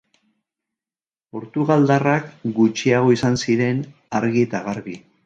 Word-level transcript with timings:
Portugaldarrak 1.35 2.31
gutxiago 2.61 3.13
izan 3.17 3.39
ziren, 3.43 3.85
argi 4.23 4.47
eta 4.49 4.65
garbi. 4.71 4.99